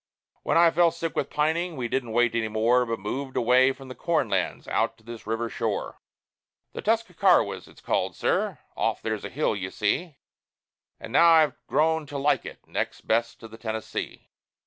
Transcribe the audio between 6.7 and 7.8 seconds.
The Tuscarawas